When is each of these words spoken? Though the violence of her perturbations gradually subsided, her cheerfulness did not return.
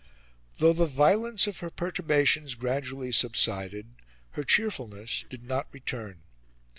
Though 0.57 0.73
the 0.73 0.87
violence 0.87 1.45
of 1.45 1.59
her 1.59 1.69
perturbations 1.69 2.55
gradually 2.55 3.11
subsided, 3.11 3.89
her 4.31 4.43
cheerfulness 4.43 5.23
did 5.29 5.43
not 5.43 5.71
return. 5.71 6.23